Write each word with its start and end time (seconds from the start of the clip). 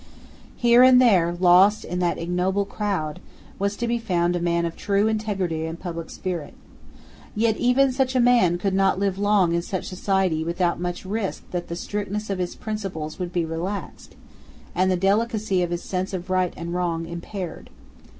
Here 0.55 0.81
and 0.81 0.99
there, 0.99 1.31
lost 1.39 1.85
in 1.85 1.99
that 1.99 2.17
ignoble 2.17 2.65
crowd, 2.65 3.19
was 3.59 3.75
to 3.77 3.87
be 3.87 3.99
found 3.99 4.35
a 4.35 4.39
man 4.39 4.65
of 4.65 4.75
true 4.75 5.07
integrity 5.07 5.67
and 5.67 5.79
public 5.79 6.09
spirit. 6.09 6.55
Yet 7.35 7.55
even 7.57 7.91
such 7.91 8.15
a 8.15 8.19
man 8.19 8.57
could 8.57 8.73
not 8.73 8.99
long 8.99 9.49
live 9.51 9.55
in 9.55 9.61
such 9.61 9.87
society 9.89 10.43
without 10.43 10.79
much 10.79 11.05
risk 11.05 11.43
that 11.51 11.67
the 11.67 11.75
strictness 11.75 12.31
of 12.31 12.39
his 12.39 12.55
principles 12.55 13.19
would 13.19 13.31
be 13.31 13.45
relaxed, 13.45 14.15
and 14.73 14.89
the 14.89 14.97
delicacy 14.97 15.61
of 15.61 15.69
his 15.69 15.83
sense 15.83 16.13
of 16.13 16.31
right 16.31 16.55
and 16.57 16.73
wrong 16.73 17.05
impaired. 17.05 17.69